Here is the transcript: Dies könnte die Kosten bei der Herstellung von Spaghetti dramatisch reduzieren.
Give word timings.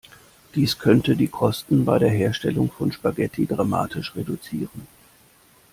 Dies 0.55 0.79
könnte 0.79 1.15
die 1.15 1.27
Kosten 1.27 1.85
bei 1.85 1.99
der 1.99 2.09
Herstellung 2.09 2.71
von 2.71 2.91
Spaghetti 2.91 3.45
dramatisch 3.45 4.15
reduzieren. 4.15 4.87